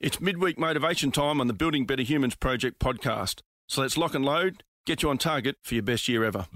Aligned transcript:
It's 0.00 0.20
midweek 0.20 0.60
motivation 0.60 1.10
time 1.10 1.40
on 1.40 1.48
the 1.48 1.52
Building 1.52 1.84
Better 1.84 2.04
Humans 2.04 2.36
Project 2.36 2.78
podcast. 2.78 3.40
So 3.66 3.80
let's 3.80 3.98
lock 3.98 4.14
and 4.14 4.24
load, 4.24 4.62
get 4.86 5.02
you 5.02 5.10
on 5.10 5.18
target 5.18 5.56
for 5.64 5.74
your 5.74 5.82
best 5.82 6.06
year 6.06 6.22
ever. 6.22 6.46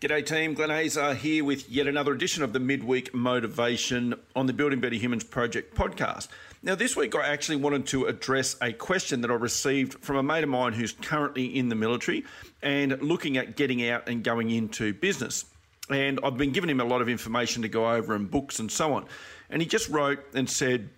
G'day 0.00 0.24
team, 0.24 0.54
Glenn 0.54 0.70
Hazer 0.70 1.12
here 1.12 1.44
with 1.44 1.68
yet 1.68 1.86
another 1.86 2.14
edition 2.14 2.42
of 2.42 2.54
the 2.54 2.60
midweek 2.60 3.12
motivation 3.12 4.14
on 4.34 4.46
the 4.46 4.54
Building 4.54 4.80
Better 4.80 4.94
Humans 4.94 5.24
Project 5.24 5.74
podcast. 5.74 6.28
Now, 6.62 6.76
this 6.76 6.96
week 6.96 7.14
I 7.14 7.28
actually 7.28 7.56
wanted 7.56 7.88
to 7.88 8.06
address 8.06 8.56
a 8.62 8.72
question 8.72 9.20
that 9.20 9.30
I 9.30 9.34
received 9.34 10.02
from 10.02 10.16
a 10.16 10.22
mate 10.22 10.44
of 10.44 10.48
mine 10.48 10.72
who's 10.72 10.92
currently 10.92 11.44
in 11.44 11.68
the 11.68 11.74
military 11.74 12.24
and 12.62 12.98
looking 13.02 13.36
at 13.36 13.54
getting 13.54 13.86
out 13.86 14.08
and 14.08 14.24
going 14.24 14.48
into 14.48 14.94
business. 14.94 15.44
And 15.90 16.20
I've 16.24 16.38
been 16.38 16.52
giving 16.52 16.70
him 16.70 16.80
a 16.80 16.86
lot 16.86 17.02
of 17.02 17.10
information 17.10 17.60
to 17.62 17.68
go 17.68 17.90
over 17.90 18.14
and 18.14 18.30
books 18.30 18.60
and 18.60 18.72
so 18.72 18.94
on. 18.94 19.04
And 19.50 19.60
he 19.60 19.68
just 19.68 19.90
wrote 19.90 20.20
and 20.32 20.48
said, 20.48 20.88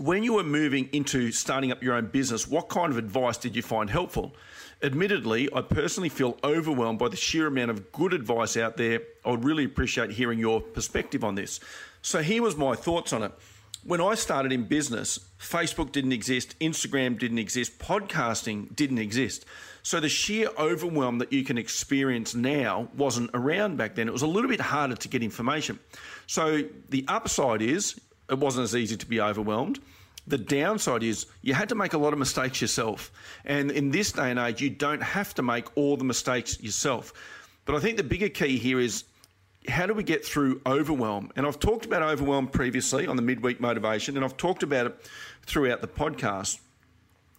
when 0.00 0.22
you 0.22 0.34
were 0.34 0.42
moving 0.42 0.88
into 0.92 1.30
starting 1.30 1.70
up 1.70 1.82
your 1.82 1.94
own 1.94 2.06
business, 2.06 2.48
what 2.48 2.70
kind 2.70 2.90
of 2.90 2.96
advice 2.96 3.36
did 3.36 3.54
you 3.54 3.60
find 3.60 3.90
helpful? 3.90 4.34
Admittedly, 4.82 5.50
I 5.54 5.60
personally 5.60 6.08
feel 6.08 6.38
overwhelmed 6.42 6.98
by 6.98 7.08
the 7.08 7.16
sheer 7.16 7.46
amount 7.46 7.70
of 7.70 7.92
good 7.92 8.14
advice 8.14 8.56
out 8.56 8.78
there. 8.78 9.02
I 9.26 9.30
would 9.30 9.44
really 9.44 9.64
appreciate 9.64 10.10
hearing 10.12 10.38
your 10.38 10.62
perspective 10.62 11.22
on 11.22 11.34
this. 11.34 11.60
So, 12.00 12.22
here 12.22 12.42
was 12.42 12.56
my 12.56 12.74
thoughts 12.74 13.12
on 13.12 13.22
it. 13.24 13.32
When 13.84 14.00
I 14.00 14.14
started 14.14 14.52
in 14.52 14.64
business, 14.64 15.18
Facebook 15.38 15.92
didn't 15.92 16.12
exist, 16.12 16.58
Instagram 16.60 17.18
didn't 17.18 17.38
exist, 17.38 17.78
podcasting 17.78 18.74
didn't 18.74 18.98
exist. 18.98 19.44
So, 19.82 20.00
the 20.00 20.08
sheer 20.08 20.48
overwhelm 20.58 21.18
that 21.18 21.30
you 21.30 21.44
can 21.44 21.58
experience 21.58 22.34
now 22.34 22.88
wasn't 22.96 23.30
around 23.34 23.76
back 23.76 23.96
then. 23.96 24.08
It 24.08 24.12
was 24.12 24.22
a 24.22 24.26
little 24.26 24.48
bit 24.48 24.62
harder 24.62 24.96
to 24.96 25.08
get 25.08 25.22
information. 25.22 25.78
So, 26.26 26.62
the 26.88 27.04
upside 27.06 27.60
is 27.60 28.00
it 28.30 28.38
wasn't 28.38 28.64
as 28.64 28.76
easy 28.76 28.96
to 28.96 29.06
be 29.06 29.20
overwhelmed. 29.20 29.80
The 30.26 30.38
downside 30.38 31.02
is 31.02 31.26
you 31.42 31.54
had 31.54 31.68
to 31.70 31.74
make 31.74 31.92
a 31.92 31.98
lot 31.98 32.12
of 32.12 32.18
mistakes 32.18 32.60
yourself. 32.60 33.10
And 33.44 33.70
in 33.70 33.90
this 33.90 34.12
day 34.12 34.30
and 34.30 34.38
age, 34.38 34.60
you 34.60 34.70
don't 34.70 35.02
have 35.02 35.34
to 35.34 35.42
make 35.42 35.76
all 35.76 35.96
the 35.96 36.04
mistakes 36.04 36.60
yourself. 36.60 37.12
But 37.64 37.74
I 37.74 37.80
think 37.80 37.96
the 37.96 38.04
bigger 38.04 38.28
key 38.28 38.58
here 38.58 38.78
is 38.78 39.04
how 39.68 39.86
do 39.86 39.94
we 39.94 40.02
get 40.02 40.24
through 40.24 40.60
overwhelm? 40.66 41.30
And 41.36 41.46
I've 41.46 41.58
talked 41.58 41.84
about 41.84 42.02
overwhelm 42.02 42.46
previously 42.48 43.06
on 43.06 43.16
the 43.16 43.22
midweek 43.22 43.60
motivation, 43.60 44.16
and 44.16 44.24
I've 44.24 44.36
talked 44.36 44.62
about 44.62 44.86
it 44.86 45.10
throughout 45.46 45.80
the 45.80 45.88
podcast. 45.88 46.58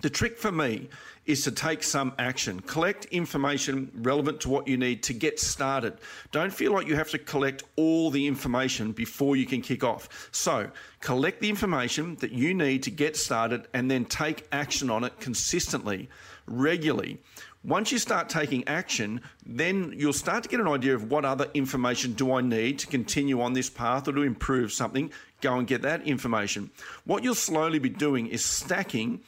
The 0.01 0.09
trick 0.09 0.37
for 0.37 0.51
me 0.51 0.89
is 1.27 1.43
to 1.43 1.51
take 1.51 1.83
some 1.83 2.13
action. 2.17 2.59
Collect 2.61 3.05
information 3.05 3.91
relevant 3.95 4.41
to 4.41 4.49
what 4.49 4.67
you 4.67 4.75
need 4.75 5.03
to 5.03 5.13
get 5.13 5.39
started. 5.39 5.93
Don't 6.31 6.51
feel 6.51 6.73
like 6.73 6.87
you 6.87 6.95
have 6.95 7.11
to 7.11 7.19
collect 7.19 7.63
all 7.75 8.09
the 8.09 8.25
information 8.25 8.93
before 8.93 9.35
you 9.35 9.45
can 9.45 9.61
kick 9.61 9.83
off. 9.83 10.29
So, 10.31 10.71
collect 11.01 11.39
the 11.39 11.49
information 11.49 12.15
that 12.15 12.31
you 12.31 12.55
need 12.55 12.81
to 12.83 12.91
get 12.91 13.15
started 13.15 13.67
and 13.75 13.91
then 13.91 14.05
take 14.05 14.47
action 14.51 14.89
on 14.89 15.03
it 15.03 15.19
consistently, 15.19 16.09
regularly. 16.47 17.19
Once 17.63 17.91
you 17.91 17.99
start 17.99 18.27
taking 18.27 18.67
action, 18.67 19.21
then 19.45 19.93
you'll 19.95 20.13
start 20.13 20.41
to 20.41 20.49
get 20.49 20.59
an 20.59 20.67
idea 20.67 20.95
of 20.95 21.11
what 21.11 21.25
other 21.25 21.47
information 21.53 22.13
do 22.13 22.33
I 22.33 22.41
need 22.41 22.79
to 22.79 22.87
continue 22.87 23.39
on 23.39 23.53
this 23.53 23.69
path 23.69 24.07
or 24.07 24.13
to 24.13 24.23
improve 24.23 24.73
something. 24.73 25.11
Go 25.41 25.59
and 25.59 25.67
get 25.67 25.83
that 25.83 26.07
information. 26.07 26.71
What 27.05 27.23
you'll 27.23 27.35
slowly 27.35 27.77
be 27.77 27.89
doing 27.89 28.25
is 28.25 28.43
stacking 28.43 29.21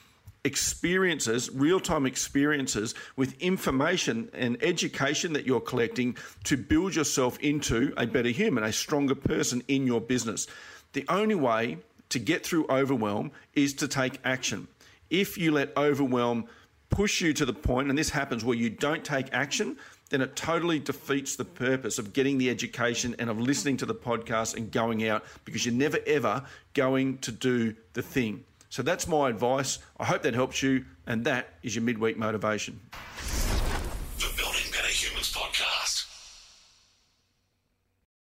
experiences, 0.43 1.49
real 1.53 1.79
time 1.79 2.05
experiences 2.05 2.95
with 3.15 3.39
information 3.41 4.29
and 4.33 4.61
education 4.61 5.33
that 5.33 5.45
you're 5.45 5.61
collecting 5.61 6.17
to 6.43 6.57
build 6.57 6.95
yourself 6.95 7.39
into 7.39 7.93
a 7.97 8.05
better 8.05 8.29
human, 8.29 8.63
a 8.63 8.73
stronger 8.73 9.15
person 9.15 9.63
in 9.67 9.87
your 9.87 10.01
business. 10.01 10.47
The 10.93 11.05
only 11.07 11.35
way 11.35 11.77
to 12.09 12.19
get 12.19 12.45
through 12.45 12.67
overwhelm 12.69 13.31
is 13.55 13.73
to 13.75 13.87
take 13.87 14.19
action. 14.23 14.67
If 15.09 15.37
you 15.37 15.51
let 15.51 15.75
overwhelm 15.77 16.45
push 16.89 17.21
you 17.21 17.33
to 17.33 17.45
the 17.45 17.53
point, 17.53 17.89
and 17.89 17.97
this 17.97 18.09
happens 18.09 18.45
where 18.45 18.57
you 18.57 18.69
don't 18.69 19.03
take 19.03 19.33
action, 19.33 19.77
then 20.09 20.21
it 20.21 20.35
totally 20.35 20.77
defeats 20.77 21.35
the 21.35 21.45
purpose 21.45 21.97
of 21.97 22.13
getting 22.13 22.37
the 22.37 22.49
education 22.49 23.15
and 23.17 23.31
of 23.31 23.39
listening 23.39 23.77
to 23.77 23.85
the 23.85 23.95
podcast 23.95 24.55
and 24.55 24.71
going 24.71 25.07
out 25.07 25.23
because 25.43 25.65
you're 25.65 25.73
never 25.73 25.97
ever 26.05 26.43
going 26.75 27.17
to 27.19 27.31
do 27.31 27.73
the 27.93 28.01
thing. 28.03 28.43
So 28.73 28.81
that's 28.81 29.07
my 29.07 29.29
advice. 29.29 29.77
I 29.99 30.05
hope 30.05 30.23
that 30.23 30.33
helps 30.33 30.63
you, 30.63 30.85
and 31.05 31.25
that 31.25 31.53
is 31.61 31.75
your 31.75 31.83
midweek 31.83 32.17
motivation. 32.17 32.79
The 34.17 34.33
Building 34.35 34.71
Better 34.71 34.87
Humans 34.87 35.31
podcast. 35.31 36.12